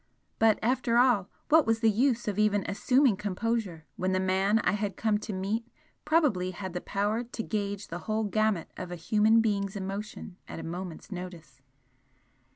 [0.39, 4.71] But, after all, what was the use of even assuming composure when the man I
[4.71, 5.67] had come to meet
[6.05, 10.57] probably had the power to gauge the whole gamut of a human being's emotion at
[10.57, 11.61] a moment's notice?